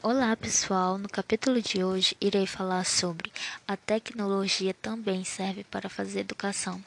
Olá 0.00 0.36
pessoal, 0.36 0.96
no 0.96 1.08
capítulo 1.08 1.60
de 1.60 1.82
hoje 1.82 2.16
irei 2.20 2.46
falar 2.46 2.84
sobre 2.84 3.32
a 3.66 3.76
tecnologia 3.76 4.72
também 4.72 5.24
serve 5.24 5.64
para 5.64 5.88
fazer 5.88 6.20
educação 6.20 6.80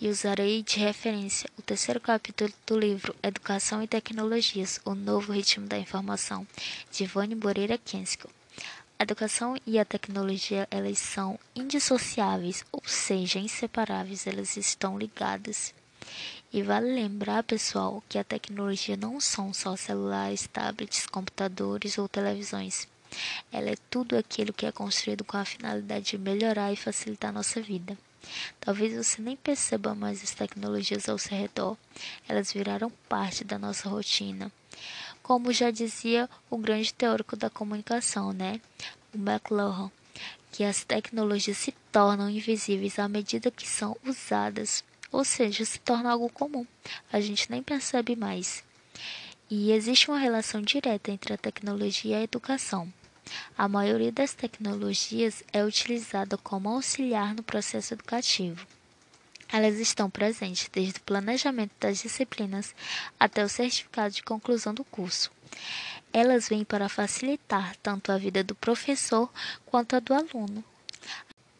e 0.00 0.08
usarei 0.08 0.62
de 0.62 0.78
referência 0.78 1.50
o 1.58 1.62
terceiro 1.62 2.00
capítulo 2.00 2.50
do 2.66 2.78
livro 2.78 3.14
Educação 3.22 3.82
e 3.82 3.86
Tecnologias, 3.86 4.80
o 4.82 4.94
novo 4.94 5.30
ritmo 5.30 5.66
da 5.66 5.78
informação, 5.78 6.46
de 6.90 7.04
Vânia 7.04 7.36
Moreira 7.36 7.76
Kensko. 7.76 8.30
A 8.98 9.02
educação 9.02 9.58
e 9.66 9.78
a 9.78 9.84
tecnologia 9.84 10.66
elas 10.70 10.98
são 10.98 11.38
indissociáveis, 11.54 12.64
ou 12.72 12.82
seja, 12.86 13.38
inseparáveis, 13.38 14.26
elas 14.26 14.56
estão 14.56 14.98
ligadas. 14.98 15.74
E 16.52 16.62
vale 16.62 16.94
lembrar, 16.94 17.42
pessoal, 17.42 18.02
que 18.08 18.18
a 18.18 18.24
tecnologia 18.24 18.96
não 18.96 19.20
são 19.20 19.52
só 19.52 19.76
celulares, 19.76 20.46
tablets, 20.46 21.06
computadores 21.06 21.98
ou 21.98 22.08
televisões. 22.08 22.86
Ela 23.52 23.70
é 23.70 23.76
tudo 23.90 24.16
aquilo 24.16 24.52
que 24.52 24.66
é 24.66 24.72
construído 24.72 25.24
com 25.24 25.36
a 25.36 25.44
finalidade 25.44 26.10
de 26.10 26.18
melhorar 26.18 26.72
e 26.72 26.76
facilitar 26.76 27.30
a 27.30 27.34
nossa 27.34 27.60
vida. 27.60 27.96
Talvez 28.60 28.94
você 28.94 29.20
nem 29.20 29.36
perceba 29.36 29.94
mais 29.94 30.22
as 30.22 30.30
tecnologias 30.30 31.08
ao 31.08 31.18
seu 31.18 31.36
redor. 31.36 31.76
Elas 32.28 32.52
viraram 32.52 32.90
parte 33.08 33.44
da 33.44 33.58
nossa 33.58 33.88
rotina. 33.88 34.50
Como 35.22 35.52
já 35.52 35.70
dizia 35.70 36.28
o 36.50 36.58
grande 36.58 36.92
teórico 36.92 37.36
da 37.36 37.50
comunicação, 37.50 38.32
né? 38.32 38.60
O 39.14 39.18
McLuhan, 39.18 39.90
que 40.52 40.64
as 40.64 40.84
tecnologias 40.84 41.58
se 41.58 41.72
tornam 41.90 42.30
invisíveis 42.30 42.98
à 42.98 43.08
medida 43.08 43.50
que 43.50 43.68
são 43.68 43.96
usadas 44.04 44.84
ou 45.14 45.24
seja, 45.24 45.64
se 45.64 45.78
torna 45.78 46.10
algo 46.10 46.28
comum. 46.28 46.66
A 47.12 47.20
gente 47.20 47.48
nem 47.48 47.62
percebe 47.62 48.16
mais. 48.16 48.64
E 49.48 49.70
existe 49.70 50.10
uma 50.10 50.18
relação 50.18 50.60
direta 50.60 51.12
entre 51.12 51.32
a 51.32 51.38
tecnologia 51.38 52.16
e 52.16 52.20
a 52.20 52.22
educação. 52.24 52.92
A 53.56 53.68
maioria 53.68 54.10
das 54.10 54.34
tecnologias 54.34 55.44
é 55.52 55.64
utilizada 55.64 56.36
como 56.36 56.68
auxiliar 56.68 57.32
no 57.32 57.44
processo 57.44 57.94
educativo. 57.94 58.66
Elas 59.52 59.78
estão 59.78 60.10
presentes 60.10 60.68
desde 60.72 60.98
o 60.98 61.02
planejamento 61.02 61.72
das 61.78 62.02
disciplinas 62.02 62.74
até 63.18 63.44
o 63.44 63.48
certificado 63.48 64.12
de 64.12 64.22
conclusão 64.24 64.74
do 64.74 64.82
curso. 64.82 65.30
Elas 66.12 66.48
vêm 66.48 66.64
para 66.64 66.88
facilitar 66.88 67.76
tanto 67.76 68.10
a 68.10 68.18
vida 68.18 68.42
do 68.42 68.56
professor 68.56 69.30
quanto 69.64 69.94
a 69.94 70.00
do 70.00 70.12
aluno. 70.12 70.64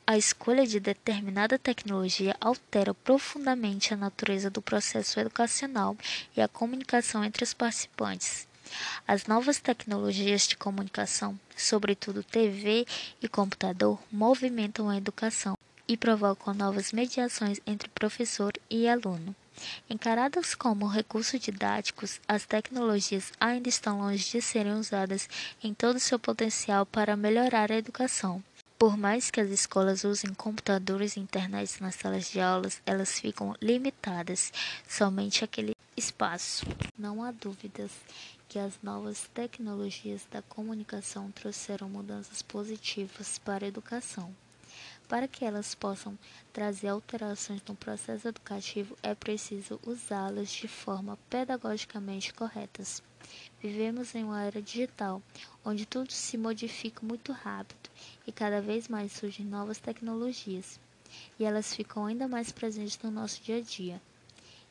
A 0.07 0.19
escolha 0.19 0.67
de 0.67 0.79
determinada 0.79 1.59
tecnologia 1.59 2.37
altera 2.39 2.93
profundamente 2.93 3.95
a 3.95 3.97
natureza 3.97 4.51
do 4.51 4.61
processo 4.61 5.19
educacional 5.19 5.97
e 6.37 6.43
a 6.43 6.49
comunicação 6.49 7.25
entre 7.25 7.43
os 7.43 7.55
participantes. 7.55 8.47
As 9.09 9.25
novas 9.25 9.59
tecnologias 9.61 10.47
de 10.47 10.59
comunicação, 10.59 11.41
sobretudo 11.57 12.23
TV 12.23 12.87
e 13.23 13.27
computador, 13.27 13.99
movimentam 14.13 14.91
a 14.91 14.99
educação 14.99 15.57
e 15.89 15.97
provocam 15.97 16.53
novas 16.53 16.93
mediações 16.93 17.59
entre 17.67 17.89
professor 17.89 18.53
e 18.69 18.87
aluno. 18.87 19.35
Encaradas 19.89 20.55
como 20.55 20.87
recursos 20.87 21.41
didáticos, 21.41 22.21
as 22.29 22.45
tecnologias 22.45 23.33
ainda 23.41 23.71
estão 23.71 24.01
longe 24.01 24.31
de 24.31 24.43
serem 24.43 24.75
usadas 24.75 25.31
em 25.63 25.73
todo 25.73 25.99
seu 25.99 26.19
potencial 26.19 26.85
para 26.85 27.17
melhorar 27.17 27.73
a 27.73 27.77
educação. 27.77 28.45
Por 28.78 28.97
mais 28.97 29.30
que 29.30 29.41
as 29.41 29.50
escolas 29.50 30.05
usem 30.05 30.34
computadores 30.34 31.17
e 31.17 31.20
internet 31.20 31.80
nas 31.80 31.94
salas 31.94 32.30
de 32.30 32.41
aulas, 32.41 32.83
elas 32.84 33.19
ficam 33.20 33.55
limitadas 33.62 34.53
somente 34.89 35.44
àquele 35.44 35.75
espaço. 35.97 36.67
Não 36.98 37.22
há 37.22 37.30
dúvidas 37.30 37.91
que 38.48 38.58
as 38.58 38.75
novas 38.83 39.30
tecnologias 39.33 40.27
da 40.30 40.42
comunicação 40.42 41.30
trouxeram 41.30 41.89
mudanças 41.89 42.42
positivas 42.42 43.39
para 43.39 43.64
a 43.64 43.69
educação. 43.69 44.34
Para 45.09 45.29
que 45.29 45.45
elas 45.45 45.75
possam 45.75 46.19
trazer 46.53 46.89
alterações 46.89 47.63
no 47.69 47.77
processo 47.77 48.27
educativo, 48.29 48.97
é 49.03 49.15
preciso 49.15 49.79
usá-las 49.87 50.51
de 50.51 50.67
forma 50.67 51.19
pedagogicamente 51.29 52.33
corretas. 52.33 53.03
Vivemos 53.63 54.14
em 54.14 54.25
uma 54.25 54.43
era 54.43 54.63
digital, 54.63 55.23
onde 55.64 55.87
tudo 55.87 56.13
se 56.13 56.39
modifica 56.39 57.05
muito 57.05 57.33
rápido 57.33 57.91
e 58.27 58.33
cada 58.33 58.61
vez 58.61 58.89
mais 58.89 59.13
surgem 59.13 59.45
novas 59.45 59.79
tecnologias, 59.79 60.81
e 61.39 61.45
elas 61.45 61.75
ficam 61.75 62.07
ainda 62.07 62.27
mais 62.27 62.51
presentes 62.51 62.98
no 63.03 63.11
nosso 63.11 63.43
dia 63.43 63.59
a 63.59 63.61
dia. 63.61 64.01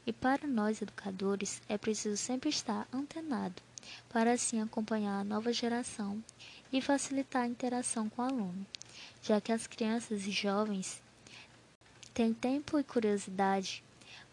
E 0.05 0.11
para 0.11 0.47
nós 0.47 0.81
educadores 0.81 1.61
é 1.69 1.77
preciso 1.77 2.17
sempre 2.17 2.49
estar 2.49 2.87
antenado, 2.91 3.61
para 4.09 4.33
assim 4.33 4.61
acompanhar 4.61 5.19
a 5.19 5.23
nova 5.23 5.51
geração 5.51 6.23
e 6.71 6.81
facilitar 6.81 7.43
a 7.43 7.47
interação 7.47 8.09
com 8.09 8.21
o 8.21 8.25
aluno, 8.25 8.65
já 9.21 9.39
que 9.39 9.51
as 9.51 9.67
crianças 9.67 10.25
e 10.25 10.31
jovens 10.31 11.01
têm 12.13 12.33
tempo 12.33 12.79
e 12.79 12.83
curiosidade 12.83 13.83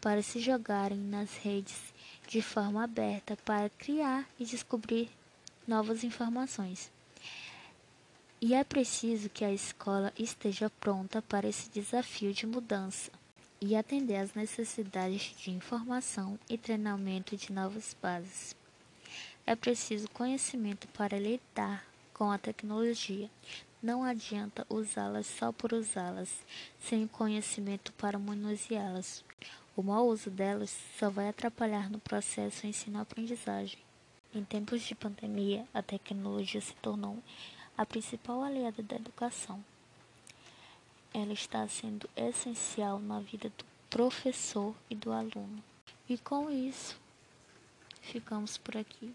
para 0.00 0.22
se 0.22 0.40
jogarem 0.40 0.98
nas 0.98 1.36
redes 1.36 1.92
de 2.26 2.40
forma 2.40 2.84
aberta 2.84 3.36
para 3.44 3.68
criar 3.70 4.26
e 4.38 4.44
descobrir 4.44 5.10
novas 5.66 6.04
informações. 6.04 6.90
E 8.40 8.54
é 8.54 8.64
preciso 8.64 9.28
que 9.28 9.44
a 9.44 9.52
escola 9.52 10.12
esteja 10.18 10.70
pronta 10.80 11.20
para 11.20 11.48
esse 11.48 11.68
desafio 11.68 12.32
de 12.32 12.46
mudança 12.46 13.10
e 13.60 13.76
atender 13.76 14.16
às 14.16 14.32
necessidades 14.32 15.34
de 15.36 15.50
informação 15.50 16.38
e 16.48 16.56
treinamento 16.56 17.36
de 17.36 17.52
novas 17.52 17.94
bases. 18.00 18.56
É 19.46 19.56
preciso 19.56 20.08
conhecimento 20.10 20.86
para 20.88 21.18
lidar 21.18 21.84
com 22.14 22.30
a 22.30 22.38
tecnologia. 22.38 23.30
Não 23.82 24.04
adianta 24.04 24.66
usá-las 24.68 25.26
só 25.26 25.50
por 25.50 25.72
usá-las, 25.72 26.28
sem 26.78 27.06
conhecimento 27.06 27.92
para 27.94 28.18
manuseá-las. 28.18 29.24
O 29.74 29.82
mau 29.82 30.06
uso 30.08 30.30
delas 30.30 30.76
só 30.98 31.08
vai 31.08 31.28
atrapalhar 31.28 31.88
no 31.88 31.98
processo 31.98 32.66
ensino-aprendizagem. 32.66 33.78
Em 34.34 34.44
tempos 34.44 34.82
de 34.82 34.94
pandemia, 34.94 35.66
a 35.72 35.82
tecnologia 35.82 36.60
se 36.60 36.74
tornou 36.74 37.22
a 37.76 37.86
principal 37.86 38.42
aliada 38.42 38.82
da 38.82 38.96
educação. 38.96 39.64
Ela 41.14 41.32
está 41.32 41.66
sendo 41.66 42.08
essencial 42.14 42.98
na 42.98 43.20
vida 43.20 43.48
do 43.48 43.64
professor 43.88 44.74
e 44.90 44.94
do 44.94 45.10
aluno. 45.10 45.64
E 46.08 46.18
com 46.18 46.50
isso, 46.50 47.00
ficamos 48.02 48.58
por 48.58 48.76
aqui. 48.76 49.14